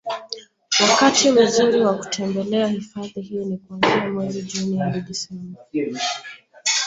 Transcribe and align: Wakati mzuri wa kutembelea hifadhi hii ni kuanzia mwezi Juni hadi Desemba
Wakati 0.89 1.31
mzuri 1.31 1.81
wa 1.83 1.97
kutembelea 1.97 2.67
hifadhi 2.67 3.21
hii 3.21 3.45
ni 3.45 3.57
kuanzia 3.57 4.09
mwezi 4.09 4.41
Juni 4.41 4.77
hadi 4.77 5.01
Desemba 5.01 5.65